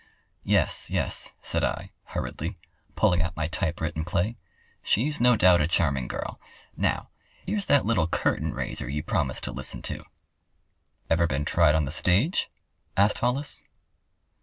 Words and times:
"Yes, 0.43 0.89
yes," 0.89 1.31
said 1.43 1.63
I, 1.63 1.91
hurriedly, 2.05 2.55
pulling 2.95 3.21
out 3.21 3.35
my 3.37 3.45
typewritten 3.47 4.03
play. 4.03 4.35
"She's 4.81 5.21
no 5.21 5.35
doubt 5.35 5.61
a 5.61 5.67
charming 5.67 6.07
girl. 6.07 6.41
Now, 6.75 7.09
here's 7.45 7.67
that 7.67 7.85
little 7.85 8.07
curtain 8.07 8.51
raiser 8.51 8.89
you 8.89 9.03
promised 9.03 9.43
to 9.43 9.51
listen 9.51 9.83
to." 9.83 10.03
"Ever 11.07 11.27
been 11.27 11.45
tried 11.45 11.75
on 11.75 11.85
the 11.85 11.91
stage?" 11.91 12.49
asked 12.97 13.19
Hollis. 13.19 13.61